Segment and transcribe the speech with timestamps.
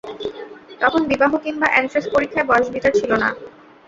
[0.81, 3.29] তখন বিবাহ কিম্বা এনট্রেন্স পরীক্ষায় বয়সবিচার ছিল না।